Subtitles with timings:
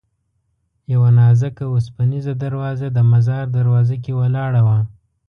[0.93, 4.79] یوه نازکه اوسپنیزه دروازه د مزار دروازه کې ولاړه وه.